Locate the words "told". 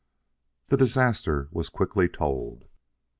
2.09-2.65